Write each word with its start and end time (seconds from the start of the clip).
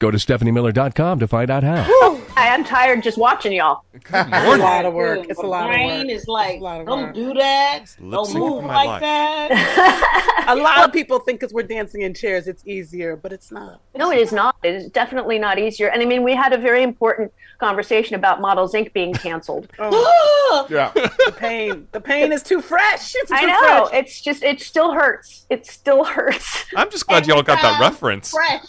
Go 0.00 0.10
to 0.10 0.16
StephanieMiller.com 0.16 1.18
to 1.18 1.28
find 1.28 1.50
out 1.50 1.62
how. 1.62 2.18
I 2.34 2.46
am 2.46 2.64
tired 2.64 3.02
just 3.02 3.18
watching 3.18 3.52
y'all. 3.52 3.82
It's 3.92 4.10
a 4.10 4.56
lot 4.56 4.86
of 4.86 4.94
work. 4.94 5.26
It's 5.28 5.38
a 5.38 5.42
lot 5.46 5.64
of 5.64 5.68
brain 5.68 6.08
is 6.08 6.26
like, 6.26 6.54
It's 6.54 6.60
a 6.62 6.64
lot 6.64 6.80
of 6.80 6.86
don't 6.86 7.14
do 7.14 7.34
that. 7.34 7.84
lip 8.00 8.10
Don't 8.12 8.34
move 8.34 8.64
like 8.64 8.86
life. 8.86 9.00
that. 9.02 10.44
A 10.48 10.56
lot 10.56 10.86
of 10.86 10.92
people 10.94 11.18
think 11.18 11.38
because 11.40 11.52
we're 11.52 11.64
dancing 11.64 12.00
in 12.00 12.14
chairs, 12.14 12.48
it's 12.48 12.62
easier, 12.66 13.14
but 13.14 13.30
it's 13.30 13.52
not. 13.52 13.82
No, 13.94 14.10
it 14.10 14.18
is 14.18 14.32
not. 14.32 14.56
It 14.62 14.74
is 14.74 14.88
definitely 14.88 15.38
not 15.38 15.58
easier. 15.58 15.88
And 15.88 16.00
I 16.00 16.06
mean, 16.06 16.22
we 16.24 16.34
had 16.34 16.54
a 16.54 16.58
very 16.58 16.82
important 16.82 17.30
conversation 17.58 18.14
about 18.16 18.40
Models 18.40 18.72
Inc. 18.72 18.94
being 18.94 19.12
canceled. 19.12 19.68
Oh, 19.78 20.66
Yeah. 20.70 20.90
the 20.94 21.34
pain. 21.36 21.86
The 21.92 22.00
pain 22.00 22.32
is 22.32 22.42
too 22.42 22.62
fresh. 22.62 23.12
It's 23.16 23.30
I 23.30 23.44
know. 23.44 23.88
fresh. 23.90 24.00
It's 24.00 24.20
just, 24.22 24.42
it 24.42 24.60
still 24.62 24.92
hurts. 24.94 25.44
It 25.50 25.66
still 25.66 26.04
hurts. 26.04 26.64
I'm 26.74 26.90
just 26.90 27.06
glad 27.06 27.26
y'all 27.26 27.42
got 27.42 27.60
that 27.60 27.74
um, 27.74 27.80
reference. 27.82 28.30
Fresh. 28.30 28.62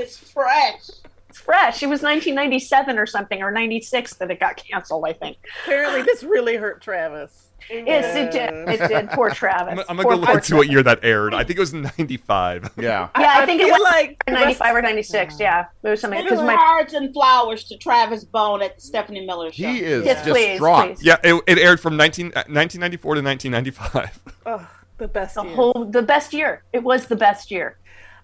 It's 0.00 0.16
fresh. 0.16 0.90
It's 1.28 1.38
fresh. 1.38 1.82
It 1.82 1.86
was 1.88 2.02
1997 2.02 2.98
or 2.98 3.06
something, 3.06 3.42
or 3.42 3.50
96 3.50 4.14
that 4.14 4.30
it 4.30 4.40
got 4.40 4.56
canceled, 4.56 5.04
I 5.06 5.12
think. 5.12 5.36
Apparently, 5.64 6.02
this 6.02 6.22
really 6.22 6.56
hurt 6.56 6.82
Travis. 6.82 7.46
Yes, 7.70 8.16
it 8.16 8.32
did. 8.32 8.68
It 8.68 8.88
did. 8.88 9.10
Poor 9.10 9.30
Travis. 9.30 9.72
I'm, 9.72 9.78
I'm 9.80 9.96
gonna 9.96 10.02
Poor, 10.02 10.12
go 10.12 10.16
look 10.16 10.28
poor 10.30 10.38
into 10.38 10.56
what 10.56 10.68
year 10.68 10.82
that 10.82 11.04
aired. 11.04 11.34
I 11.34 11.44
think 11.44 11.56
it 11.56 11.60
was 11.60 11.72
95. 11.72 12.70
Yeah. 12.80 13.08
Yeah, 13.16 13.34
I, 13.36 13.46
think 13.46 13.60
it 13.60 13.70
was 13.70 13.80
like 13.80 14.16
95 14.28 14.74
or 14.76 14.82
96. 14.82 15.38
Yeah, 15.38 15.66
it 15.82 15.88
was 15.88 16.00
something. 16.00 16.18
Send 16.18 16.30
Because 16.30 16.44
my 16.44 16.56
hearts 16.56 16.94
and 16.94 17.12
flowers 17.12 17.64
to 17.64 17.76
Travis 17.76 18.24
Bone 18.24 18.62
at 18.62 18.76
the 18.76 18.80
Stephanie 18.80 19.24
Miller 19.24 19.52
show. 19.52 19.68
He 19.68 19.82
is 19.84 20.04
Yes, 20.04 20.26
please, 20.26 20.46
distraught. 20.52 20.96
please. 20.96 21.04
Yeah, 21.04 21.16
it, 21.22 21.40
it 21.46 21.58
aired 21.58 21.78
from 21.78 21.96
19, 21.96 22.26
uh, 22.28 22.42
1994 22.48 23.14
to 23.16 23.22
1995. 23.22 24.20
Oh, 24.46 24.68
the 24.98 25.06
best. 25.08 25.34
the 25.36 25.44
year. 25.44 25.54
whole, 25.54 25.84
the 25.84 26.02
best 26.02 26.32
year. 26.32 26.64
It 26.72 26.82
was 26.82 27.06
the 27.06 27.16
best 27.16 27.50
year. 27.52 27.76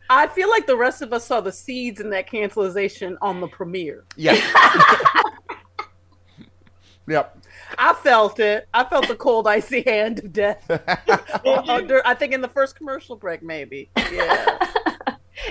I 0.08 0.26
feel 0.28 0.48
like 0.48 0.66
the 0.66 0.76
rest 0.76 1.02
of 1.02 1.12
us 1.12 1.26
saw 1.26 1.40
the 1.40 1.52
seeds 1.52 2.00
in 2.00 2.10
that 2.10 2.30
cancelization 2.30 3.16
on 3.20 3.40
the 3.40 3.48
premiere. 3.48 4.04
Yeah. 4.16 4.34
yep. 7.08 7.38
I 7.78 7.94
felt 7.94 8.38
it. 8.38 8.68
I 8.72 8.84
felt 8.84 9.08
the 9.08 9.16
cold, 9.16 9.48
icy 9.48 9.82
hand 9.82 10.20
of 10.20 10.32
death. 10.32 10.70
Under, 11.68 12.06
I 12.06 12.14
think 12.14 12.32
in 12.32 12.40
the 12.40 12.48
first 12.48 12.76
commercial 12.76 13.16
break, 13.16 13.42
maybe. 13.42 13.90
Yeah. 13.96 14.58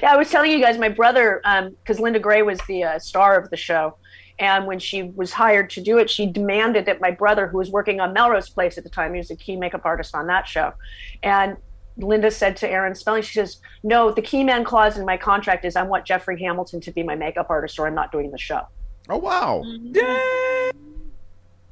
Yeah, 0.01 0.13
I 0.13 0.17
was 0.17 0.29
telling 0.29 0.51
you 0.51 0.59
guys, 0.59 0.77
my 0.77 0.89
brother, 0.89 1.41
because 1.83 1.99
Linda 1.99 2.19
Gray 2.19 2.41
was 2.41 2.59
the 2.67 2.83
uh, 2.83 2.99
star 2.99 3.39
of 3.39 3.49
the 3.49 3.55
show, 3.55 3.95
and 4.39 4.65
when 4.65 4.79
she 4.79 5.03
was 5.03 5.31
hired 5.31 5.69
to 5.71 5.81
do 5.81 5.99
it, 5.99 6.09
she 6.09 6.25
demanded 6.25 6.85
that 6.88 6.99
my 6.99 7.11
brother, 7.11 7.47
who 7.47 7.57
was 7.57 7.69
working 7.69 7.99
on 7.99 8.11
Melrose 8.11 8.49
Place 8.49 8.77
at 8.77 8.83
the 8.83 8.89
time, 8.89 9.13
he 9.13 9.19
was 9.19 9.31
a 9.31 9.35
key 9.35 9.55
makeup 9.55 9.81
artist 9.85 10.15
on 10.15 10.27
that 10.27 10.47
show, 10.47 10.73
and 11.23 11.55
Linda 11.97 12.29
said 12.29 12.57
to 12.57 12.69
Aaron 12.69 12.95
Spelling, 12.95 13.23
she 13.23 13.33
says, 13.33 13.57
"No, 13.83 14.11
the 14.11 14.22
key 14.22 14.44
man 14.44 14.63
clause 14.63 14.97
in 14.97 15.06
my 15.06 15.17
contract 15.17 15.66
is 15.66 15.75
I 15.75 15.83
want 15.83 16.06
Jeffrey 16.06 16.39
Hamilton 16.41 16.81
to 16.81 16.91
be 16.91 17.03
my 17.03 17.16
makeup 17.16 17.47
artist, 17.50 17.79
or 17.79 17.88
I'm 17.88 17.95
not 17.95 18.11
doing 18.11 18.31
the 18.31 18.38
show." 18.38 18.61
Oh 19.09 19.17
wow. 19.17 19.63
Mm-hmm. 19.66 20.78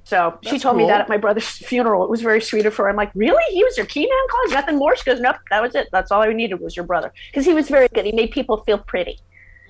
So 0.05 0.37
she 0.43 0.51
That's 0.51 0.63
told 0.63 0.77
me 0.77 0.85
that 0.87 1.01
at 1.01 1.09
my 1.09 1.17
brother's 1.17 1.47
funeral. 1.69 2.03
It 2.03 2.09
was 2.09 2.21
very 2.21 2.41
sweet 2.41 2.65
of 2.65 2.75
her. 2.75 2.89
I'm 2.89 2.95
like, 2.95 3.11
really? 3.15 3.43
He 3.53 3.63
was 3.63 3.77
your 3.77 3.85
key 3.85 4.01
man 4.01 4.27
clause? 4.29 4.53
Nothing 4.53 4.77
more? 4.77 4.95
She 4.95 5.03
goes, 5.05 5.19
nope, 5.19 5.37
that 5.49 5.61
was 5.61 5.75
it. 5.75 5.87
That's 5.91 6.11
all 6.11 6.21
I 6.21 6.31
needed 6.33 6.59
was 6.59 6.75
your 6.75 6.85
brother. 6.85 7.13
Because 7.31 7.45
he 7.45 7.53
was 7.53 7.69
very 7.69 7.87
good. 7.87 8.05
He 8.05 8.11
made 8.11 8.31
people 8.31 8.57
feel 8.63 8.77
pretty. 8.77 9.19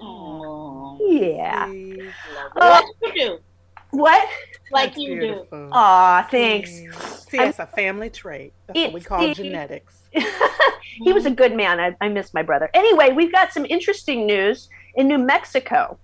Aw. 0.01 0.97
Yeah. 0.99 1.69
See, 1.69 1.97
Like 2.55 2.83
oh. 2.83 2.93
you 3.03 3.13
do. 3.13 3.39
What? 3.93 4.27
Like 4.71 4.91
that's 4.91 4.97
you 5.03 5.15
do. 5.15 5.19
beautiful. 5.21 5.69
Aw, 5.71 6.27
thanks. 6.31 6.71
See, 7.29 7.37
it's 7.37 7.59
a 7.59 7.67
family 7.67 8.09
trait. 8.09 8.53
That's 8.67 8.79
what 8.79 8.93
we 8.93 9.01
call 9.01 9.27
the- 9.27 9.33
genetics. 9.35 10.01
he 10.11 11.13
was 11.13 11.25
a 11.25 11.31
good 11.31 11.55
man. 11.55 11.79
I, 11.79 11.95
I 12.01 12.09
miss 12.09 12.33
my 12.33 12.41
brother. 12.41 12.69
Anyway, 12.73 13.11
we've 13.13 13.31
got 13.31 13.53
some 13.53 13.65
interesting 13.65 14.25
news 14.25 14.69
in 14.95 15.07
New 15.07 15.19
Mexico. 15.19 15.97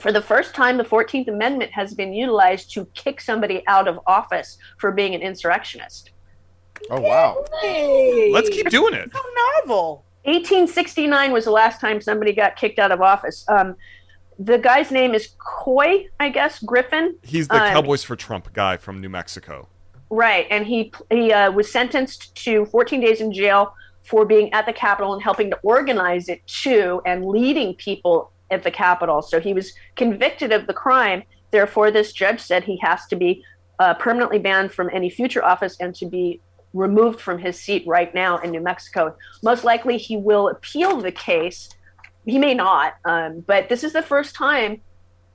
For 0.00 0.10
the 0.12 0.22
first 0.22 0.54
time, 0.54 0.76
the 0.78 0.84
14th 0.84 1.28
Amendment 1.28 1.70
has 1.72 1.92
been 1.92 2.12
utilized 2.12 2.72
to 2.74 2.84
kick 2.94 3.20
somebody 3.20 3.62
out 3.66 3.88
of 3.88 3.98
office 4.06 4.56
for 4.78 4.90
being 4.92 5.14
an 5.14 5.20
insurrectionist. 5.20 6.10
Oh 6.90 7.00
wow. 7.00 7.44
Hey, 7.60 8.30
Let's 8.32 8.48
keep 8.48 8.68
doing 8.70 8.94
it. 8.94 9.10
so 9.12 9.20
novel. 9.66 10.04
1869 10.24 11.32
was 11.32 11.44
the 11.44 11.50
last 11.50 11.80
time 11.80 12.00
somebody 12.00 12.32
got 12.32 12.54
kicked 12.56 12.78
out 12.78 12.92
of 12.92 13.00
office. 13.02 13.44
Um, 13.48 13.76
the 14.38 14.58
guy's 14.58 14.90
name 14.90 15.14
is 15.14 15.28
Couy, 15.38 16.08
I 16.20 16.28
guess, 16.28 16.60
Griffin. 16.60 17.16
He's 17.22 17.48
the 17.48 17.62
Um, 17.62 17.72
Cowboys 17.72 18.02
for 18.04 18.16
Trump 18.16 18.52
guy 18.52 18.76
from 18.76 19.00
New 19.00 19.08
Mexico. 19.08 19.68
Right, 20.10 20.46
and 20.50 20.66
he 20.66 20.92
he 21.10 21.32
uh, 21.32 21.50
was 21.52 21.72
sentenced 21.72 22.34
to 22.44 22.66
14 22.66 23.00
days 23.00 23.20
in 23.20 23.32
jail 23.32 23.74
for 24.02 24.24
being 24.26 24.52
at 24.52 24.66
the 24.66 24.72
Capitol 24.72 25.14
and 25.14 25.22
helping 25.22 25.50
to 25.50 25.58
organize 25.62 26.28
it 26.28 26.46
too, 26.46 27.00
and 27.06 27.26
leading 27.26 27.74
people 27.74 28.32
at 28.50 28.62
the 28.62 28.70
Capitol. 28.70 29.22
So 29.22 29.40
he 29.40 29.54
was 29.54 29.72
convicted 29.96 30.52
of 30.52 30.66
the 30.66 30.74
crime. 30.74 31.22
Therefore, 31.50 31.90
this 31.90 32.12
judge 32.12 32.40
said 32.40 32.64
he 32.64 32.78
has 32.82 33.06
to 33.06 33.16
be 33.16 33.42
uh, 33.78 33.94
permanently 33.94 34.38
banned 34.38 34.72
from 34.72 34.90
any 34.92 35.08
future 35.08 35.44
office 35.44 35.76
and 35.80 35.94
to 35.94 36.06
be 36.06 36.40
removed 36.74 37.20
from 37.20 37.38
his 37.38 37.58
seat 37.60 37.84
right 37.86 38.14
now 38.14 38.38
in 38.38 38.50
New 38.50 38.60
Mexico. 38.60 39.14
Most 39.42 39.64
likely, 39.64 39.98
he 39.98 40.16
will 40.16 40.48
appeal 40.48 40.98
the 40.98 41.12
case. 41.12 41.68
He 42.24 42.38
may 42.38 42.54
not, 42.54 42.94
um, 43.04 43.40
but 43.46 43.68
this 43.68 43.82
is 43.84 43.92
the 43.92 44.02
first 44.02 44.34
time 44.34 44.80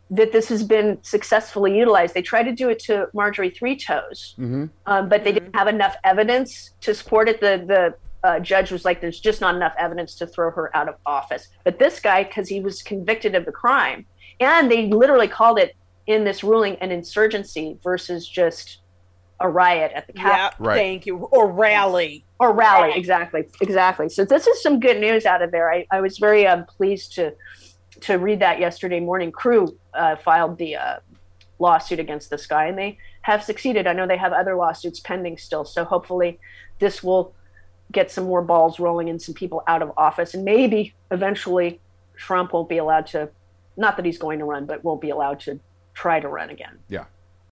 that 0.10 0.32
this 0.32 0.48
has 0.48 0.64
been 0.64 0.98
successfully 1.02 1.78
utilized. 1.78 2.14
They 2.14 2.22
tried 2.22 2.44
to 2.44 2.54
do 2.54 2.70
it 2.70 2.80
to 2.80 3.08
Marjorie 3.14 3.50
Three 3.50 3.76
Toes, 3.76 4.36
Mm-hmm. 4.40 4.66
um, 4.86 5.10
but 5.10 5.24
they 5.24 5.34
didn't 5.34 5.56
have 5.56 5.68
enough 5.68 5.96
evidence 6.04 6.72
to 6.82 6.94
support 6.94 7.28
it. 7.28 7.42
The 7.42 7.64
the 7.68 8.28
uh, 8.28 8.40
judge 8.40 8.72
was 8.72 8.86
like, 8.86 9.02
"There's 9.02 9.20
just 9.20 9.42
not 9.42 9.56
enough 9.56 9.74
evidence 9.78 10.16
to 10.16 10.28
throw 10.28 10.50
her 10.52 10.76
out 10.76 10.88
of 10.88 10.96
office." 11.06 11.50
But 11.66 11.78
this 11.78 12.00
guy, 12.00 12.24
because 12.24 12.48
he 12.48 12.62
was 12.62 12.82
convicted 12.82 13.36
of 13.36 13.46
the 13.46 13.52
crime, 13.52 14.06
and 14.40 14.72
they 14.72 14.88
literally 14.88 15.28
called 15.28 15.60
it 15.60 15.76
in 16.08 16.24
this 16.24 16.42
ruling 16.44 16.78
an 16.78 16.90
insurgency 16.92 17.78
versus 17.84 18.28
just 18.28 18.80
a 19.40 19.50
riot 19.50 19.92
at 19.94 20.08
the 20.08 20.14
Yeah, 20.16 20.50
Right. 20.60 20.78
thank 20.78 21.06
you. 21.06 21.18
Or 21.18 21.48
rally. 21.48 22.24
or 22.40 22.54
rally. 22.54 22.94
Exactly, 22.96 23.46
exactly. 23.62 24.10
So 24.10 24.26
this 24.26 24.48
is 24.48 24.62
some 24.64 24.80
good 24.80 25.00
news 25.00 25.26
out 25.26 25.42
of 25.42 25.52
there. 25.52 25.72
I, 25.72 25.86
I 25.92 26.02
was 26.02 26.18
very 26.18 26.48
um, 26.48 26.66
pleased 26.66 27.14
to 27.16 27.34
to 28.02 28.18
read 28.18 28.40
that 28.42 28.60
yesterday 28.60 29.00
morning. 29.00 29.32
Crew 29.32 29.76
uh, 29.96 30.16
filed 30.18 30.58
the 30.60 30.76
uh, 30.76 30.98
lawsuit 31.58 32.00
against 32.00 32.30
this 32.30 32.46
guy, 32.46 32.66
and 32.66 32.78
they 32.78 32.98
have 33.24 33.44
succeeded. 33.44 33.88
I 33.88 33.94
know 33.94 34.06
they 34.06 34.18
have 34.18 34.34
other 34.34 34.56
lawsuits 34.56 35.00
pending 35.00 35.38
still. 35.40 35.66
So 35.66 35.84
hopefully, 35.84 36.40
this 36.80 37.02
will 37.04 37.34
get 37.92 38.12
some 38.12 38.26
more 38.26 38.42
balls 38.44 38.80
rolling 38.80 39.10
and 39.10 39.20
some 39.22 39.34
people 39.34 39.64
out 39.68 39.82
of 39.82 39.92
office, 39.98 40.34
and 40.36 40.46
maybe 40.46 40.94
eventually 41.12 41.80
Trump 42.16 42.54
won't 42.54 42.70
be 42.70 42.78
allowed 42.78 43.08
to. 43.08 43.30
Not 43.78 43.96
that 43.98 44.06
he's 44.06 44.18
going 44.20 44.40
to 44.40 44.46
run, 44.46 44.66
but 44.66 44.84
won't 44.84 45.02
be 45.02 45.10
allowed 45.10 45.40
to 45.42 45.60
try 45.94 46.20
to 46.20 46.28
run 46.28 46.50
again. 46.52 46.78
Yeah. 46.90 47.06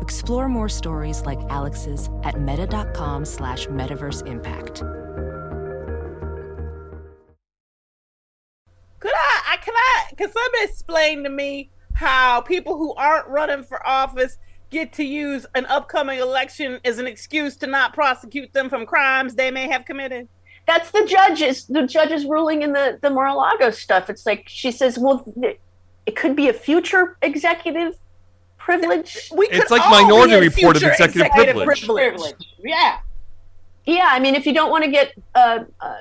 Explore 0.00 0.48
more 0.48 0.68
stories 0.68 1.22
like 1.22 1.40
Alex's 1.48 2.10
at 2.22 2.40
meta.com 2.40 3.24
slash 3.24 3.66
metaverse 3.66 4.26
impact. 4.26 4.82
Could 9.00 9.12
I, 9.14 9.42
I 9.52 9.56
can 9.58 9.74
I 9.74 10.14
can 10.16 10.32
somebody 10.32 10.64
explain 10.64 11.24
to 11.24 11.30
me 11.30 11.70
how 11.94 12.40
people 12.40 12.76
who 12.76 12.94
aren't 12.94 13.28
running 13.28 13.62
for 13.62 13.86
office 13.86 14.38
get 14.70 14.92
to 14.94 15.04
use 15.04 15.46
an 15.54 15.64
upcoming 15.66 16.18
election 16.18 16.80
as 16.84 16.98
an 16.98 17.06
excuse 17.06 17.56
to 17.56 17.66
not 17.66 17.94
prosecute 17.94 18.52
them 18.52 18.68
from 18.68 18.84
crimes 18.86 19.34
they 19.34 19.50
may 19.50 19.68
have 19.68 19.84
committed? 19.84 20.28
That's 20.66 20.90
the 20.90 21.06
judges. 21.06 21.66
The 21.66 21.86
judges 21.86 22.24
ruling 22.24 22.62
in 22.62 22.72
the 22.72 22.98
the 23.00 23.10
Mar-a-Lago 23.10 23.70
stuff. 23.70 24.10
It's 24.10 24.26
like 24.26 24.44
she 24.48 24.72
says, 24.72 24.98
well, 24.98 25.20
th- 25.40 25.60
it 26.06 26.16
could 26.16 26.34
be 26.36 26.48
a 26.48 26.52
future 26.52 27.16
executive 27.22 27.94
privilege. 28.66 29.30
We 29.32 29.46
It's 29.48 29.68
could 29.68 29.70
like 29.70 29.82
all 29.82 30.02
Minority 30.02 30.48
be 30.48 30.54
Report 30.56 30.76
of 30.76 30.82
future 30.82 30.92
executive 30.92 31.30
privilege. 31.32 31.86
Privilege. 31.86 32.34
Yeah. 32.58 32.98
Yeah, 33.86 34.08
I 34.10 34.18
mean, 34.18 34.34
if 34.34 34.44
you 34.46 34.52
don't 34.52 34.70
want 34.70 34.84
to 34.84 34.90
get 34.90 35.12
uh, 35.36 35.60
uh, 35.80 35.94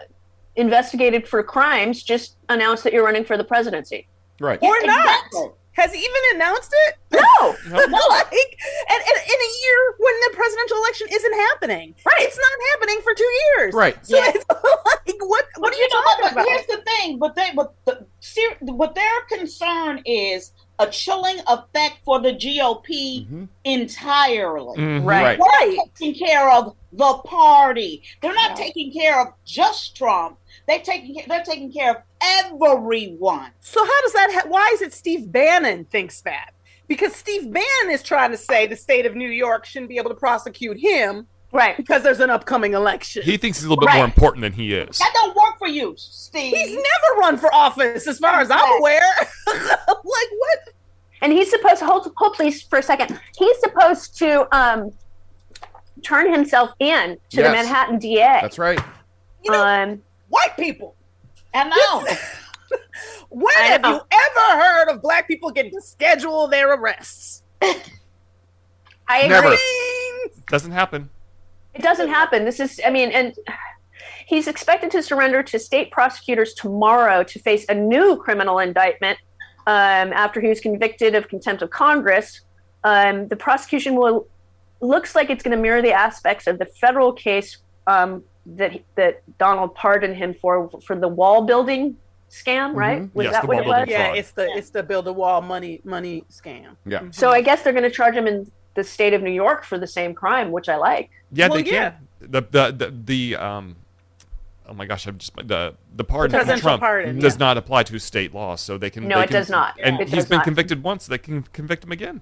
investigated 0.56 1.27
for 1.27 1.44
crimes, 1.44 2.01
just 2.01 2.38
announce 2.50 2.81
that 2.81 2.91
you're 2.94 3.06
running 3.06 3.23
for 3.23 3.38
the 3.38 3.44
presidency. 3.44 4.07
Right. 4.39 4.57
Or 4.62 4.75
not. 4.83 5.06
Exactly. 5.06 5.50
Has 5.73 5.94
he 5.94 6.00
even 6.00 6.21
announced 6.35 6.73
it? 6.88 6.95
No. 7.12 7.56
no. 7.69 8.00
like, 8.09 8.31
and, 8.31 9.01
and 9.09 9.18
in 9.33 9.39
a 9.50 9.51
year 9.63 9.79
when 10.00 10.13
the 10.21 10.31
presidential 10.33 10.77
election 10.77 11.07
isn't 11.11 11.33
happening, 11.33 11.94
Right. 12.06 12.21
It's 12.21 12.38
not 12.38 12.57
happening 12.71 13.01
for 13.03 13.13
two 13.13 13.31
years, 13.59 13.73
Right. 13.75 13.97
So 14.06 14.18
Yeah. 14.18 14.31
it's 14.33 14.45
like, 14.50 15.15
what? 15.19 15.45
What 15.57 15.73
are 15.73 15.77
you 15.77 15.88
know, 15.94 16.01
talking 16.01 16.23
but 16.23 16.31
about? 16.31 16.47
Here's 16.47 16.65
the 16.65 16.81
thing, 16.88 17.19
but 17.19 17.35
they, 17.35 17.50
but 17.56 17.75
the, 17.85 18.06
ser- 18.21 18.57
what 18.61 18.95
their 18.95 19.21
concern 19.29 20.01
is 20.06 20.53
a 20.80 20.88
chilling 20.88 21.38
effect 21.48 21.98
for 22.04 22.19
the 22.19 22.33
GOP 22.33 23.25
Mhm. 23.31 23.48
entirely. 23.63 24.77
Mhm. 24.77 25.06
Right. 25.06 25.39
Right. 25.39 25.77
They're 25.77 25.86
taking 26.10 26.27
care 26.27 26.50
of 26.51 26.75
the 26.92 27.13
party. 27.25 28.04
They're 28.22 28.33
not 28.33 28.51
Yeah. 28.51 28.66
taking 28.66 28.92
care 28.92 29.22
of 29.22 29.27
just 29.45 29.95
Trump. 29.95 30.38
They're 30.68 30.80
taking 30.80 31.24
they're 31.27 31.44
taking 31.44 31.72
care 31.72 31.92
of 31.92 31.98
everyone. 32.22 33.51
So 33.62 33.83
how 33.83 34.01
does 34.01 34.13
that? 34.13 34.31
Ha- 34.33 34.48
why 34.50 34.69
is 34.74 34.81
it 34.81 34.94
Steve 34.94 35.31
Bannon 35.31 35.86
thinks 35.86 36.22
that? 36.22 36.51
Because 36.88 37.16
Steve 37.16 37.51
Bannon 37.51 37.92
is 37.92 38.04
trying 38.04 38.31
to 38.31 38.38
say 38.38 38.68
the 38.68 38.75
state 38.75 39.06
of 39.06 39.16
New 39.16 39.30
York 39.30 39.66
shouldn't 39.66 39.89
be 39.89 39.98
able 39.98 40.10
to 40.10 40.16
prosecute 40.16 40.80
him 40.80 41.28
Right. 41.51 41.78
because 41.78 42.04
there's 42.04 42.19
an 42.19 42.30
upcoming 42.30 42.74
election. 42.74 43.24
He 43.24 43.38
thinks 43.38 43.57
he's 43.60 43.66
a 43.66 43.69
little 43.69 43.86
bit 43.86 43.94
more 43.95 44.04
important 44.06 44.42
than 44.42 44.54
he 44.54 44.74
is. 44.74 44.98
That 45.00 45.12
don't 45.13 45.36
work 45.36 45.57
for 45.57 45.68
you, 45.68 45.95
Steve. 45.98 46.54
He's 46.56 46.71
never 46.75 47.19
run 47.19 47.38
for 47.38 47.54
office, 47.56 48.07
as 48.07 48.19
far 48.19 48.39
as 48.42 48.51
I'm 48.51 48.71
aware. 48.80 49.13
like 51.25 51.31
what? 51.31 51.31
And 51.31 51.33
he's 51.33 51.50
supposed 51.50 51.80
to 51.80 51.86
hold, 51.86 52.12
hold 52.18 52.33
please 52.33 52.62
for 52.63 52.80
a 52.80 52.83
second. 52.83 53.19
He's 53.38 53.60
supposed 53.60 54.18
to 54.19 54.48
um, 54.56 54.92
turn 56.04 56.31
himself 56.31 56.72
in 56.80 57.18
to 57.30 57.38
the 57.38 57.50
Manhattan 57.50 58.00
DA. 58.00 58.39
That's 58.42 58.60
right. 58.60 58.80
You 59.44 59.51
know, 59.51 59.66
um, 59.66 60.01
white 60.30 60.56
people. 60.57 60.95
I 61.54 61.63
know. 61.69 62.07
When 63.30 63.54
I 63.57 63.63
have 63.63 63.86
you 63.86 64.00
ever 64.12 64.62
heard 64.63 64.89
of 64.89 65.01
black 65.01 65.27
people 65.27 65.51
getting 65.51 65.72
to 65.72 65.81
schedule 65.81 66.48
their 66.48 66.74
arrests? 66.74 67.44
I 67.62 69.19
agree. 69.19 69.30
Never. 69.30 69.56
Doesn't 70.48 70.71
happen. 70.71 71.10
It 71.74 71.81
doesn't 71.81 72.07
happen. 72.07 72.45
This 72.45 72.60
is, 72.60 72.80
I 72.86 72.89
mean, 72.89 73.12
and 73.12 73.36
he's 74.25 74.48
expected 74.48 74.92
to 74.92 75.04
surrender 75.04 75.44
to 75.44 75.60
state 75.60 75.92
prosecutors 75.92 76.54
tomorrow 76.54 77.24
to 77.24 77.39
face 77.39 77.66
a 77.68 77.75
new 77.75 78.18
criminal 78.18 78.60
indictment 78.60 79.19
um, 79.67 80.13
after 80.13 80.39
he 80.41 80.47
was 80.47 80.59
convicted 80.59 81.15
of 81.15 81.27
contempt 81.27 81.62
of 81.62 81.69
Congress. 81.69 82.41
Um, 82.83 83.27
the 83.27 83.35
prosecution 83.35 83.95
will 83.95 84.28
looks 84.81 85.16
like 85.16 85.30
it's 85.30 85.44
going 85.44 85.56
to 85.56 85.61
mirror 85.61 85.81
the 85.81 85.94
aspects 85.94 86.45
of 86.47 86.59
the 86.59 86.66
federal 86.66 87.11
case 87.13 87.57
um, 87.87 88.23
that 88.45 88.80
that 88.95 89.21
Donald 89.40 89.73
pardoned 89.75 90.16
him 90.18 90.35
for 90.42 90.69
for 90.85 90.95
the 90.95 91.07
wall 91.07 91.42
building 91.45 91.97
scam, 92.30 92.75
right? 92.75 93.09
Was 93.16 93.25
Yes, 93.25 93.33
that 93.33 93.42
the 93.42 93.47
what 93.47 93.56
wall 93.57 93.63
it 93.63 93.68
was? 93.68 93.75
building 93.78 93.92
Yeah, 93.94 94.06
fraud. 94.07 94.18
it's 94.18 94.31
the 94.31 94.47
it's 94.57 94.69
the 94.69 94.83
build 94.83 95.07
a 95.07 95.13
wall 95.13 95.42
money 95.42 95.81
money 95.83 96.23
scam. 96.30 96.75
Yeah. 96.85 97.01
So 97.11 97.31
I 97.31 97.42
guess 97.42 97.61
they're 97.63 97.73
going 97.73 97.83
to 97.83 97.97
charge 98.01 98.16
him 98.16 98.28
in 98.28 98.51
the 98.75 98.83
state 98.83 99.13
of 99.13 99.21
New 99.23 99.31
York 99.31 99.63
for 99.63 99.80
the 99.80 99.87
same 99.87 100.13
crime, 100.13 100.51
which 100.51 100.68
I 100.69 100.75
like. 100.75 101.09
Yeah, 101.31 101.47
Well, 101.47 101.63
they 101.63 101.71
yeah. 101.71 101.92
can. 101.92 102.07
The, 102.19 102.42
the 102.42 102.71
the 102.71 102.94
the 103.06 103.35
um. 103.37 103.75
Oh 104.68 104.74
my 104.74 104.86
gosh! 104.86 105.06
I'm 105.07 105.18
just 105.18 105.36
the 105.36 105.76
the 105.95 106.04
pardon 106.04 106.31
The 106.31 106.38
from 106.40 106.45
presidential 106.48 106.62
Trump 106.69 106.81
pardon, 106.81 107.19
does 107.19 107.36
yeah. 107.36 107.40
not 107.40 107.57
apply 107.57 107.84
to 107.84 108.00
state 108.00 108.34
law, 108.34 108.56
so 108.56 108.78
they 108.78 108.90
can. 108.90 109.07
No, 109.07 109.18
they 109.18 109.24
it 109.26 109.28
can- 109.28 109.34
does 109.36 109.50
not. 109.50 109.76
And 109.81 110.00
It 110.00 110.07
he's 110.10 110.16
does 110.16 110.26
been 110.26 110.38
not. 110.38 110.45
convicted 110.45 110.81
once. 110.84 111.06
They 111.07 111.18
can 111.18 111.44
convict 111.44 111.84
him 111.84 111.92
again. 111.92 112.22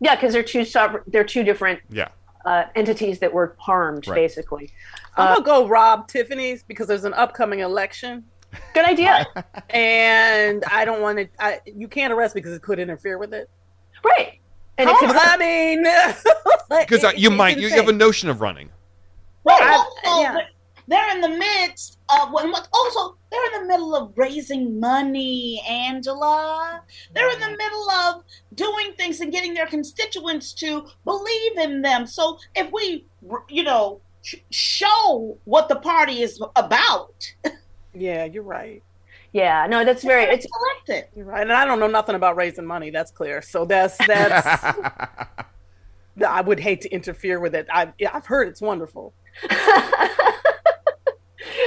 Yeah, 0.00 0.14
because 0.14 0.32
they're 0.32 0.42
two 0.42 0.64
sovereign, 0.64 1.02
they're 1.06 1.24
two 1.24 1.42
different 1.44 1.80
Yeah. 1.90 2.08
uh, 2.44 2.64
entities 2.74 3.18
that 3.20 3.32
were 3.32 3.54
harmed, 3.58 4.06
Right. 4.08 4.14
basically. 4.16 4.70
I'm 5.16 5.28
Uh, 5.28 5.34
gonna 5.34 5.44
go 5.44 5.68
rob 5.68 6.08
Tiffany's 6.08 6.62
because 6.62 6.86
there's 6.88 7.04
an 7.04 7.14
upcoming 7.14 7.60
election, 7.60 8.24
good 8.74 8.84
idea, 8.84 9.26
and 9.70 10.64
I 10.70 10.84
don't 10.84 11.00
want 11.02 11.18
to. 11.18 11.28
I, 11.38 11.60
you 11.66 11.88
can't 11.88 12.12
arrest 12.12 12.34
because 12.34 12.52
it 12.52 12.62
could 12.62 12.78
interfere 12.78 13.18
with 13.18 13.32
it. 13.34 13.48
right? 14.04 14.38
And 14.78 14.88
it 14.90 14.96
could, 14.98 15.10
I 15.12 15.36
mean, 15.36 15.82
Because 16.80 17.04
uh, 17.04 17.08
it- 17.08 17.18
you 17.18 17.30
might 17.30 17.58
you 17.58 17.68
have 17.70 17.88
a 17.88 17.92
notion 17.92 18.28
of 18.28 18.40
running. 18.40 18.70
Well, 19.44 19.58
I- 19.60 19.74
also, 19.76 20.20
yeah. 20.22 20.38
They're- 20.88 20.98
they're 20.98 21.14
in 21.14 21.20
the 21.20 21.28
midst 21.38 21.98
of 22.20 22.32
when 22.32 22.52
also 22.72 23.16
they're 23.30 23.54
in 23.54 23.62
the 23.62 23.68
middle 23.68 23.94
of 23.94 24.16
raising 24.16 24.78
money, 24.78 25.62
Angela. 25.68 26.82
They're 27.14 27.30
in 27.32 27.40
the 27.40 27.56
middle 27.56 27.90
of 27.90 28.24
doing 28.54 28.92
things 28.94 29.20
and 29.20 29.32
getting 29.32 29.54
their 29.54 29.66
constituents 29.66 30.52
to 30.54 30.86
believe 31.04 31.58
in 31.58 31.82
them. 31.82 32.06
So 32.06 32.38
if 32.54 32.70
we, 32.72 33.06
you 33.48 33.62
know, 33.64 34.00
show 34.50 35.38
what 35.44 35.68
the 35.68 35.76
party 35.76 36.22
is 36.22 36.40
about, 36.56 37.14
Yeah, 37.94 38.24
you're 38.24 38.42
right. 38.42 38.82
yeah, 39.32 39.66
no, 39.68 39.84
that's 39.84 40.02
very. 40.04 40.24
It's 40.24 40.46
elected. 40.60 41.08
You're 41.16 41.26
right, 41.26 41.42
and 41.42 41.52
I 41.52 41.64
don't 41.64 41.80
know 41.80 41.86
nothing 41.88 42.14
about 42.14 42.36
raising 42.36 42.64
money. 42.66 42.90
That's 42.90 43.10
clear. 43.10 43.42
So 43.42 43.64
that's 43.64 43.96
that's. 44.06 44.76
I 46.28 46.40
would 46.42 46.60
hate 46.60 46.82
to 46.82 46.90
interfere 46.90 47.40
with 47.40 47.54
it. 47.54 47.66
I, 47.72 47.92
yeah, 47.98 48.10
I've 48.12 48.26
heard 48.26 48.46
it's 48.48 48.60
wonderful. 48.60 49.14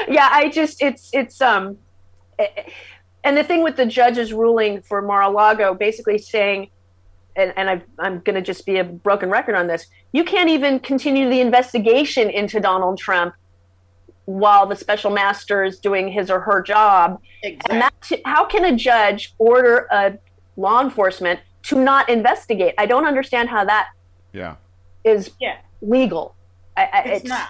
yeah, 0.08 0.30
I 0.32 0.50
just 0.50 0.82
it's 0.82 1.10
it's 1.14 1.42
um, 1.42 1.78
eh, 2.40 2.48
And 3.24 3.36
the 3.36 3.44
thing 3.44 3.64
with 3.64 3.76
the 3.76 3.86
judge's 3.88 4.32
ruling 4.34 4.82
for 4.84 5.02
Mar-a-Lago, 5.02 5.74
basically 5.74 6.20
saying, 6.20 6.70
and, 7.36 7.52
and 7.58 7.70
I, 7.70 7.82
I'm 7.98 8.20
going 8.20 8.36
to 8.36 8.42
just 8.42 8.66
be 8.68 8.78
a 8.78 8.84
broken 8.84 9.30
record 9.32 9.56
on 9.56 9.66
this, 9.68 9.88
you 10.14 10.24
can't 10.24 10.50
even 10.50 10.80
continue 10.80 11.28
the 11.28 11.42
investigation 11.42 12.30
into 12.30 12.60
Donald 12.60 13.00
Trump 13.00 13.34
while 14.26 14.68
the 14.68 14.76
special 14.76 15.12
master 15.12 15.64
is 15.64 15.80
doing 15.80 16.08
his 16.08 16.30
or 16.30 16.40
her 16.40 16.62
job. 16.62 17.20
Exactly. 17.44 17.74
And 17.74 17.82
that, 17.82 18.22
how 18.26 18.46
can 18.46 18.64
a 18.66 18.76
judge 18.76 19.34
order 19.40 19.88
a 19.92 20.18
law 20.56 20.82
enforcement 20.82 21.40
to 21.64 21.80
not 21.80 22.10
investigate? 22.10 22.76
I 22.78 22.86
don't 22.86 23.06
understand 23.08 23.50
how 23.50 23.66
that 23.66 23.88
Yeah. 24.34 24.56
is 25.04 25.32
Yeah. 25.40 25.58
legal. 25.82 26.36
I, 26.78 26.90
I, 26.94 27.00
It's 27.10 27.26
not. 27.26 27.50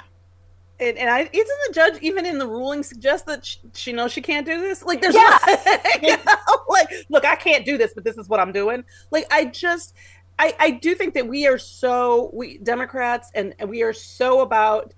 And, 0.80 0.98
and 0.98 1.10
I 1.10 1.22
isn't 1.22 1.60
the 1.68 1.74
judge 1.74 2.02
even 2.02 2.26
in 2.26 2.38
the 2.38 2.48
ruling 2.48 2.84
suggest 2.84 3.26
that 3.28 3.46
she, 3.46 3.60
she 3.74 3.94
knows 3.94 4.12
she 4.12 4.22
can't 4.22 4.46
do 4.46 4.60
this? 4.60 4.84
Like, 4.84 5.02
there's 5.02 5.16
Yeah. 5.16 5.38
you 6.02 6.18
know, 6.18 6.36
like, 6.68 6.90
look, 7.10 7.26
I 7.26 7.36
can't 7.36 7.66
do 7.66 7.78
this, 7.78 7.94
but 7.94 8.04
this 8.04 8.18
is 8.18 8.28
what 8.28 8.40
I'm 8.40 8.52
doing. 8.52 8.84
Like, 9.10 9.26
I 9.32 9.46
just, 9.46 9.96
I, 10.38 10.54
I 10.60 10.72
do 10.72 10.96
think 10.96 11.14
that 11.14 11.28
we 11.28 11.48
are 11.48 11.58
so 11.58 12.30
we 12.34 12.58
Democrats 12.58 13.32
and, 13.34 13.56
and 13.60 13.70
we 13.70 13.84
are 13.84 13.94
so 13.94 14.42
about 14.42 14.94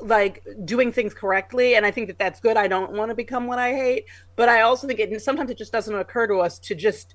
like 0.00 0.42
doing 0.64 0.92
things 0.92 1.12
correctly, 1.12 1.74
and 1.74 1.84
I 1.84 1.90
think 1.90 2.06
that 2.08 2.18
that's 2.18 2.40
good. 2.40 2.56
I 2.56 2.66
don't 2.66 2.92
want 2.92 3.10
to 3.10 3.14
become 3.14 3.46
what 3.46 3.58
I 3.58 3.72
hate, 3.72 4.06
but 4.36 4.48
I 4.48 4.62
also 4.62 4.86
think 4.86 5.00
it 5.00 5.22
sometimes 5.22 5.50
it 5.50 5.58
just 5.58 5.72
doesn't 5.72 5.94
occur 5.94 6.26
to 6.28 6.38
us 6.38 6.58
to 6.60 6.74
just 6.74 7.14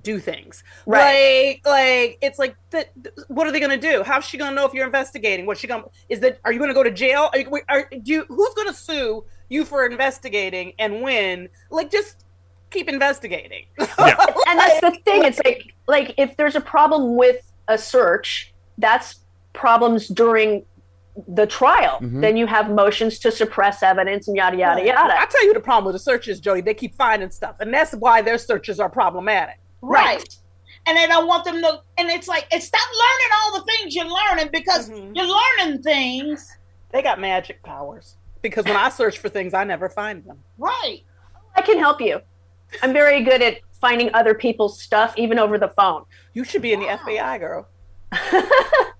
do 0.00 0.18
things 0.18 0.64
Right. 0.86 1.60
like 1.64 1.66
like 1.66 2.18
it's 2.22 2.38
like 2.38 2.56
that 2.70 2.92
what 3.28 3.46
are 3.46 3.52
they 3.52 3.60
going 3.60 3.78
to 3.78 3.88
do 3.92 4.02
how's 4.02 4.24
she 4.24 4.38
going 4.38 4.50
to 4.50 4.54
know 4.54 4.66
if 4.66 4.72
you're 4.72 4.86
investigating 4.86 5.44
what's 5.44 5.60
she 5.60 5.66
going 5.66 5.82
to 5.82 5.88
is 6.08 6.20
that 6.20 6.38
are 6.44 6.52
you 6.52 6.58
going 6.58 6.70
to 6.70 6.74
go 6.74 6.82
to 6.82 6.90
jail 6.90 7.28
are 7.32 7.38
you, 7.38 7.60
are, 7.68 7.88
do 7.90 8.12
you 8.12 8.24
who's 8.28 8.54
going 8.54 8.68
to 8.68 8.74
sue 8.74 9.24
you 9.50 9.64
for 9.66 9.84
investigating 9.86 10.72
and 10.78 11.02
when 11.02 11.48
like 11.70 11.90
just 11.90 12.24
keep 12.70 12.88
investigating 12.88 13.66
and 13.78 13.88
that's 14.58 14.80
the 14.80 14.92
thing. 15.04 15.24
It's 15.24 15.38
like 15.44 15.74
like 15.86 16.14
if 16.16 16.36
there's 16.38 16.56
a 16.56 16.60
problem 16.60 17.16
with 17.16 17.52
a 17.68 17.76
search, 17.76 18.54
that's 18.78 19.20
problems 19.52 20.08
during 20.08 20.64
the 21.28 21.46
trial. 21.46 21.98
Mhm. 22.00 22.22
Then 22.22 22.38
you 22.38 22.46
have 22.46 22.70
motions 22.70 23.18
to 23.18 23.30
suppress 23.30 23.82
evidence 23.82 24.26
and 24.26 24.34
yada 24.38 24.56
yada 24.56 24.82
yada. 24.82 25.20
i 25.20 25.26
tell 25.26 25.44
you 25.44 25.52
the 25.52 25.60
problem 25.60 25.84
with 25.84 25.94
the 25.94 25.98
searches 25.98 26.40
jody 26.40 26.62
they 26.62 26.72
keep 26.72 26.94
finding 26.94 27.30
stuff 27.30 27.56
and 27.60 27.72
that's 27.74 27.92
why 27.92 28.22
their 28.22 28.38
searches 28.38 28.80
are 28.80 28.88
problematic 28.88 29.58
Right. 29.82 30.36
And 30.86 30.96
they 30.96 31.06
don't 31.06 31.26
want 31.26 31.44
them 31.44 31.60
to, 31.60 31.80
and 31.98 32.08
it's 32.10 32.26
like, 32.28 32.46
it's 32.50 32.66
stop 32.66 32.88
learning 32.88 33.32
all 33.42 33.58
the 33.60 33.64
things 33.66 33.94
you're 33.94 34.06
learning 34.06 34.48
because 34.52 34.88
Mm-hmm. 34.90 35.12
you're 35.14 35.26
learning 35.60 35.82
things. 35.82 36.48
they 36.90 37.02
got 37.02 37.20
magic 37.20 37.62
powers 37.62 38.16
because 38.42 38.64
when 38.64 38.76
i 38.76 38.88
search 38.88 39.18
for 39.18 39.28
things 39.28 39.54
i 39.54 39.62
never 39.64 39.88
find 39.88 40.24
them 40.24 40.38
Right. 40.58 41.02
I 41.54 41.60
can 41.62 41.78
help 41.78 42.00
you. 42.00 42.20
I'm 42.82 42.92
very 42.94 43.22
good 43.22 43.42
at 43.42 43.58
finding 43.80 44.08
other 44.14 44.34
people's 44.34 44.80
stuff, 44.80 45.12
even 45.18 45.38
over 45.38 45.58
the 45.58 45.68
phone. 45.68 46.04
You 46.32 46.44
should 46.44 46.62
be 46.62 46.72
in 46.72 46.80
the 46.80 46.86
FBI, 46.86 47.38
girl. 47.40 47.68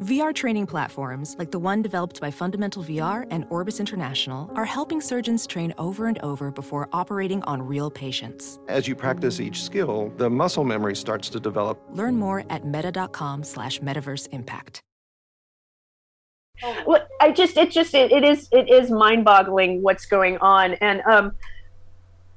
VR 0.00 0.34
training 0.34 0.66
platforms, 0.66 1.36
like 1.38 1.50
the 1.50 1.58
one 1.58 1.82
developed 1.82 2.22
by 2.22 2.30
Fundamental 2.30 2.82
VR 2.82 3.26
and 3.30 3.44
Orbis 3.50 3.80
International, 3.80 4.50
are 4.54 4.64
helping 4.64 4.98
surgeons 4.98 5.46
train 5.46 5.74
over 5.76 6.06
and 6.06 6.18
over 6.20 6.50
before 6.50 6.88
operating 6.94 7.42
on 7.42 7.60
real 7.60 7.90
patients. 7.90 8.58
As 8.66 8.88
you 8.88 8.96
practice 8.96 9.40
each 9.40 9.62
skill, 9.62 10.10
the 10.16 10.30
muscle 10.30 10.64
memory 10.64 10.96
starts 10.96 11.28
to 11.28 11.38
develop. 11.38 11.78
Learn 11.92 12.16
more 12.16 12.44
at 12.48 12.64
meta.com 12.64 13.44
slash 13.44 13.80
metaverse 13.80 14.26
impact. 14.32 14.80
Well, 16.86 17.06
I 17.20 17.32
just 17.32 17.58
it 17.58 17.70
just 17.70 17.94
it, 17.94 18.10
it 18.10 18.24
is 18.24 18.48
it 18.52 18.70
is 18.70 18.90
mind 18.90 19.24
boggling 19.24 19.82
what's 19.82 20.04
going 20.06 20.36
on 20.38 20.74
and 20.74 21.00
um 21.02 21.32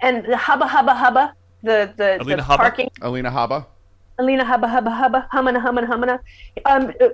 and 0.02 0.26
the 0.26 0.38
hubba 0.38 0.66
hubba 0.66 0.94
hubba 0.96 1.34
the 1.62 1.94
the, 1.98 2.22
Alina 2.22 2.38
the 2.38 2.44
Hubba? 2.44 2.62
parking 2.64 2.90
Alina 3.02 3.30
Habba. 3.30 3.66
Alina 4.20 4.46
hubba 4.46 4.68
hubba 4.70 4.92
hubba 4.92 5.28
humana 5.34 5.60
humana 5.60 5.88
humana 5.88 6.20
um 6.66 6.94
uh, 7.02 7.10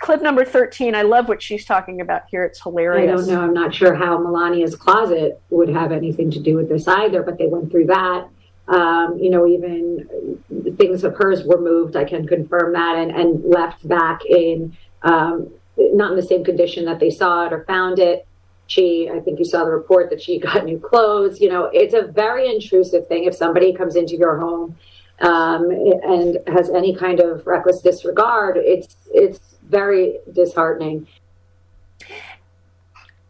clip 0.00 0.22
number 0.22 0.44
13 0.44 0.94
I 0.94 1.02
love 1.02 1.28
what 1.28 1.42
she's 1.42 1.64
talking 1.64 2.00
about 2.00 2.22
here 2.30 2.44
it's 2.44 2.62
hilarious. 2.62 3.12
I 3.12 3.14
don't 3.14 3.26
know. 3.26 3.42
I'm 3.42 3.54
not 3.54 3.74
sure 3.74 3.94
how 3.94 4.18
Melania's 4.18 4.74
closet 4.74 5.40
would 5.50 5.68
have 5.68 5.92
anything 5.92 6.30
to 6.32 6.40
do 6.40 6.56
with 6.56 6.68
this 6.68 6.88
either, 6.88 7.22
but 7.22 7.38
they 7.38 7.46
went 7.46 7.70
through 7.70 7.86
that. 7.86 8.28
Um, 8.68 9.18
you 9.18 9.30
know, 9.30 9.46
even 9.46 10.38
things 10.78 11.02
of 11.04 11.16
hers 11.16 11.44
were 11.44 11.60
moved. 11.60 11.96
I 11.96 12.04
can 12.04 12.26
confirm 12.26 12.72
that 12.74 12.96
and, 12.96 13.10
and 13.10 13.44
left 13.44 13.86
back 13.86 14.24
in 14.24 14.76
um, 15.02 15.50
not 15.76 16.10
in 16.10 16.16
the 16.16 16.22
same 16.22 16.44
condition 16.44 16.84
that 16.84 17.00
they 17.00 17.10
saw 17.10 17.46
it 17.46 17.52
or 17.52 17.64
found 17.64 17.98
it. 17.98 18.26
She, 18.66 19.10
I 19.12 19.18
think 19.20 19.38
you 19.38 19.44
saw 19.44 19.64
the 19.64 19.70
report 19.70 20.10
that 20.10 20.22
she 20.22 20.38
got 20.46 20.64
new 20.64 20.78
clothes. 20.78 21.40
You 21.40 21.48
know, 21.48 21.70
it's 21.72 21.94
a 21.94 22.02
very 22.02 22.48
intrusive 22.48 23.08
thing. 23.08 23.24
If 23.24 23.34
somebody 23.34 23.72
comes 23.72 23.96
into 23.96 24.16
your 24.16 24.38
home 24.38 24.76
um, 25.20 25.70
and 25.70 26.38
has 26.46 26.70
any 26.70 26.94
kind 26.94 27.20
of 27.20 27.46
reckless 27.46 27.80
disregard, 27.82 28.56
it's 28.56 28.96
it's 29.12 29.40
very 29.70 30.18
disheartening. 30.32 31.06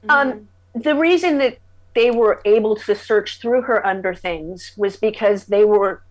Um, 0.09 0.49
the 0.75 0.95
reason 0.95 1.39
that 1.39 1.59
they 1.95 2.11
were 2.11 2.41
able 2.45 2.77
to 2.77 2.95
search 2.95 3.41
through 3.41 3.63
her 3.63 3.85
under 3.87 4.15
things 4.15 4.73
was 4.77 4.97
because 4.97 5.47
they 5.47 5.65
were 5.65 6.03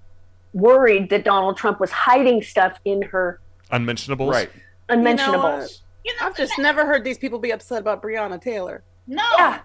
worried 0.53 1.09
that 1.09 1.24
Donald 1.24 1.57
Trump 1.57 1.79
was 1.79 1.91
hiding 1.91 2.41
stuff 2.41 2.79
in 2.86 3.01
her 3.01 3.39
Unmentionables. 3.71 4.33
Right. 4.33 4.50
unmentionables. 4.89 5.83
I've 6.21 6.36
just 6.36 6.57
never 6.57 6.86
heard 6.86 7.03
these 7.03 7.19
people 7.19 7.38
be 7.39 7.51
upset 7.51 7.81
about 7.81 8.01
Breonna 8.01 8.41
Taylor. 8.41 8.83
No. 9.05 9.24
Yeah. 9.38 9.59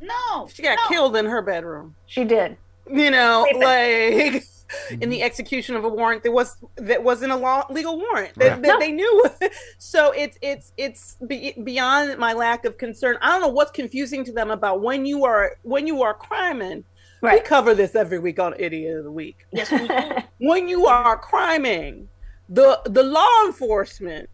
No. 0.00 0.48
She 0.52 0.62
got 0.62 0.78
killed 0.88 1.16
in 1.16 1.24
her 1.26 1.40
bedroom. 1.40 1.94
She 2.06 2.24
did. 2.24 2.56
You 2.90 3.10
know, 3.10 3.44
Rapist. 3.44 3.62
like 3.62 4.44
Mm-hmm. 4.90 5.02
in 5.02 5.08
the 5.10 5.22
execution 5.22 5.76
of 5.76 5.84
a 5.84 5.88
warrant 5.88 6.22
that 6.22 6.32
was 6.32 6.56
that 6.76 7.02
wasn't 7.02 7.32
a 7.32 7.36
law, 7.36 7.66
legal 7.70 7.98
warrant 7.98 8.34
that, 8.36 8.52
Right. 8.52 8.62
that 8.62 8.80
they 8.80 8.92
knew. 8.92 9.24
so 9.78 10.12
it's 10.12 10.38
it's 10.42 10.72
it's 10.76 11.16
be, 11.26 11.54
beyond 11.64 12.18
my 12.18 12.32
lack 12.32 12.64
of 12.64 12.78
concern. 12.78 13.18
I 13.20 13.30
don't 13.30 13.40
know 13.40 13.48
what's 13.48 13.70
confusing 13.70 14.24
to 14.24 14.32
them 14.32 14.50
about 14.50 14.82
when 14.82 15.04
you 15.06 15.24
are 15.24 15.56
when 15.62 15.86
you 15.86 16.02
are 16.02 16.14
criming. 16.14 16.84
We 17.22 17.38
cover 17.40 17.72
this 17.74 17.94
every 17.94 18.18
week 18.18 18.40
on 18.40 18.54
Idiot 18.58 18.98
of 18.98 19.04
the 19.04 19.12
Week. 19.12 19.46
Yes, 19.52 19.70
we 19.70 19.86
do. 19.86 19.94
when 20.38 20.66
you 20.66 20.86
are 20.86 21.16
criming, 21.16 22.08
the 22.48 22.80
the 22.86 23.02
law 23.02 23.46
enforcement 23.46 24.28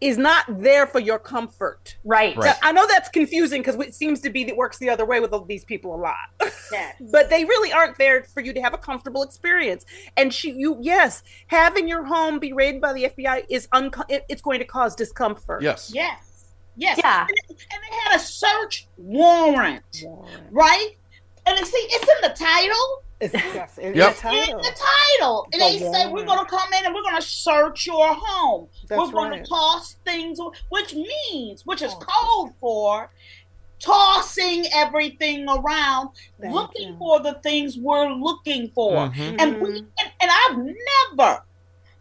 is 0.00 0.16
not 0.16 0.44
there 0.48 0.86
for 0.86 1.00
your 1.00 1.18
comfort. 1.18 1.96
Right. 2.04 2.36
Now, 2.36 2.54
I 2.62 2.72
know 2.72 2.86
that's 2.86 3.08
confusing 3.08 3.60
because 3.62 3.74
it 3.76 3.94
seems 3.94 4.20
to 4.20 4.30
be 4.30 4.44
that 4.44 4.56
works 4.56 4.78
the 4.78 4.88
other 4.90 5.04
way 5.04 5.18
with 5.20 5.32
all 5.32 5.44
these 5.44 5.64
people 5.64 5.94
a 5.94 5.96
lot. 6.00 6.16
but 7.12 7.30
they 7.30 7.44
really 7.44 7.72
aren't 7.72 7.98
there 7.98 8.22
for 8.22 8.40
you 8.40 8.52
to 8.52 8.60
have 8.60 8.74
a 8.74 8.78
comfortable 8.78 9.22
experience. 9.22 9.84
And 10.16 10.32
she, 10.32 10.52
you, 10.52 10.78
yes, 10.80 11.22
having 11.48 11.88
your 11.88 12.04
home 12.04 12.38
be 12.38 12.52
raided 12.52 12.80
by 12.80 12.92
the 12.92 13.04
FBI 13.16 13.46
is 13.48 13.66
unco- 13.72 14.04
it- 14.08 14.24
it's 14.28 14.42
going 14.42 14.60
to 14.60 14.64
cause 14.64 14.94
discomfort. 14.94 15.62
Yes. 15.62 15.90
Yes. 15.92 16.54
Yes. 16.76 16.98
Yeah. 17.02 17.22
And, 17.22 17.30
and 17.50 17.58
they 17.90 17.96
had 18.04 18.16
a 18.16 18.20
search 18.20 18.86
warrant, 18.96 20.04
right? 20.50 20.90
And 21.46 21.66
see, 21.66 21.76
it's 21.76 22.04
in 22.24 22.30
the 22.30 22.36
title. 22.36 23.02
It's, 23.20 23.34
yes, 23.34 23.78
in 23.78 23.94
Yep. 23.96 24.14
the 24.16 24.20
title. 24.20 24.56
In 24.58 24.62
the 24.62 24.76
title. 25.18 25.48
And 25.52 25.60
The 25.60 25.66
they 25.66 25.78
say, 25.92 26.06
we're 26.08 26.24
going 26.24 26.38
to 26.38 26.44
come 26.44 26.72
in 26.78 26.86
and 26.86 26.94
we're 26.94 27.02
going 27.02 27.16
to 27.16 27.22
search 27.22 27.86
your 27.86 28.14
home. 28.14 28.68
That's 28.86 28.98
we're 29.00 29.10
going 29.10 29.30
right. 29.32 29.44
to 29.44 29.48
toss 29.50 29.96
things, 30.04 30.38
which 30.68 30.94
means, 30.94 31.66
which 31.66 31.82
is 31.82 31.92
code 31.94 32.52
for 32.60 33.10
tossing 33.80 34.66
everything 34.74 35.48
around, 35.48 36.10
Thank 36.40 36.52
looking 36.54 36.88
you. 36.90 36.96
for 36.98 37.20
the 37.20 37.34
things 37.42 37.76
we're 37.76 38.10
looking 38.12 38.68
for. 38.70 39.08
Mhm. 39.08 39.36
And 39.40 39.60
we 39.62 39.78
and, 39.78 40.10
and 40.20 40.30
I've 40.30 40.56
never 41.16 41.44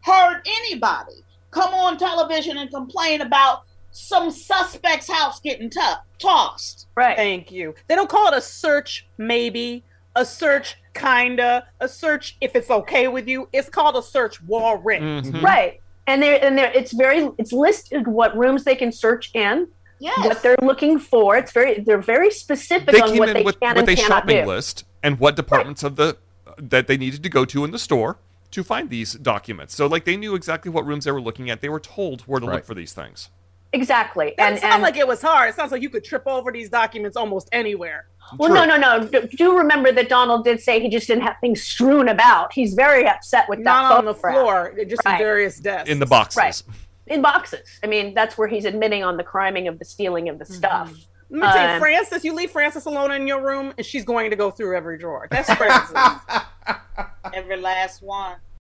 heard 0.01 0.41
anybody 0.45 1.23
come 1.51 1.73
on 1.73 1.97
television 1.97 2.57
and 2.57 2.69
complain 2.71 3.21
about 3.21 3.63
some 3.91 4.29
suspect's 4.31 5.09
house 5.09 5.39
getting 5.39 5.69
to- 5.71 5.99
tossed. 6.19 6.87
Right. 6.95 7.15
Thank 7.17 7.51
you. 7.51 7.73
They 7.87 7.95
don't 7.95 8.09
call 8.09 8.27
it 8.27 8.33
a 8.37 8.41
search, 8.41 9.07
maybe, 9.17 9.83
a 10.17 10.25
search, 10.25 10.75
kinda, 10.93 11.65
a 11.79 11.87
search 11.87 12.35
if 12.41 12.55
it's 12.55 12.69
okay 12.69 13.07
with 13.07 13.27
you. 13.27 13.47
It's 13.53 13.69
called 13.69 13.95
a 13.95 14.01
search 14.03 14.41
warrant. 14.43 15.25
Mhm. 15.27 15.41
Right. 15.41 15.79
And 16.07 16.21
they're 16.21 16.43
and 16.43 16.57
they're 16.57 16.71
it's 16.73 16.91
very 16.91 17.29
it's 17.37 17.53
listed 17.53 18.07
what 18.07 18.35
rooms 18.37 18.63
they 18.63 18.75
can 18.75 18.91
search 18.91 19.29
in, 19.33 19.67
Yes. 19.99 20.25
what 20.25 20.41
they're 20.41 20.55
looking 20.61 20.99
for. 20.99 21.37
It's 21.37 21.51
very 21.51 21.79
they're 21.81 21.97
very 22.15 22.31
specific 22.31 22.89
They 22.89 23.01
on 23.01 23.09
came 23.09 23.17
what 23.19 23.29
in 23.29 23.35
they 23.35 23.43
with, 23.43 23.59
can 23.59 23.75
with 23.75 23.87
and 23.87 23.89
a 23.89 23.95
cannot 23.95 24.07
shopping 24.23 24.43
do. 24.43 24.47
list 24.49 24.85
and 25.03 25.19
what 25.19 25.35
departments 25.35 25.83
of 25.83 25.95
the 25.95 26.17
that 26.57 26.87
they 26.87 26.97
needed 26.97 27.21
to 27.23 27.29
go 27.29 27.45
to 27.45 27.63
in 27.63 27.71
the 27.71 27.79
store 27.79 28.17
to 28.49 28.63
find 28.63 28.89
these 28.89 29.13
documents. 29.13 29.75
So 29.75 29.85
like 29.85 30.05
they 30.05 30.17
knew 30.17 30.33
exactly 30.33 30.71
what 30.71 30.85
rooms 30.85 31.05
they 31.05 31.11
were 31.11 31.21
looking 31.21 31.49
at. 31.49 31.61
They 31.61 31.69
were 31.69 31.79
told 31.79 32.21
where 32.21 32.39
to 32.39 32.47
Right. 32.47 32.55
look 32.55 32.65
for 32.65 32.73
these 32.73 32.93
things. 32.93 33.29
Exactly. 33.73 34.33
That 34.37 34.51
and 34.53 34.59
sounds 34.59 34.73
and 34.75 34.83
like 34.83 34.95
it 34.95 35.05
was 35.07 35.21
hard. 35.21 35.49
It 35.49 35.55
sounds 35.55 35.73
like 35.73 35.81
you 35.81 35.89
could 35.89 36.03
trip 36.05 36.23
over 36.25 36.51
these 36.53 36.69
documents 36.69 37.17
almost 37.17 37.49
anywhere. 37.51 38.07
Well, 38.37 38.53
no, 38.53 38.65
no, 38.65 38.75
no. 38.77 39.07
D- 39.07 39.27
Do 39.37 39.57
remember 39.57 39.91
that 39.93 40.09
Donald 40.09 40.43
did 40.43 40.59
say 40.59 40.79
he 40.79 40.89
just 40.89 41.07
didn't 41.07 41.23
have 41.23 41.35
things 41.39 41.61
strewn 41.63 42.09
about. 42.09 42.51
He's 42.51 42.73
very 42.73 43.07
upset 43.07 43.47
with 43.47 43.59
that 43.59 43.63
Not 43.63 43.91
on 43.99 44.05
the 44.05 44.13
floor, 44.13 44.73
just 44.87 45.01
Right. 45.05 45.13
in 45.13 45.17
various 45.19 45.59
desks. 45.59 45.89
In 45.89 45.99
the 45.99 46.05
boxes. 46.05 46.37
Right. 46.37 46.61
in 47.07 47.21
boxes. 47.21 47.79
I 47.83 47.87
mean, 47.87 48.13
that's 48.13 48.37
where 48.37 48.49
he's 48.49 48.65
admitting 48.65 49.01
on 49.03 49.15
the 49.15 49.23
criming 49.23 49.69
of 49.69 49.79
the 49.79 49.85
stealing 49.85 50.27
of 50.27 50.39
the 50.39 50.43
Mm-hmm. 50.45 50.53
stuff. 50.53 50.93
Let 51.29 51.41
me 51.41 51.47
tell 51.47 51.67
you, 51.69 51.73
Um, 51.75 51.79
Frances, 51.79 52.25
you 52.25 52.33
leave 52.33 52.51
Frances 52.51 52.85
alone 52.85 53.11
in 53.11 53.27
your 53.27 53.41
room, 53.41 53.73
and 53.77 53.85
she's 53.85 54.03
going 54.05 54.29
to 54.29 54.35
go 54.35 54.49
through 54.51 54.75
every 54.75 54.97
drawer. 54.97 55.27
That's 55.31 55.53
Frances. 55.53 55.95
Every 57.33 57.57
last 57.57 58.01
one. 58.01 58.35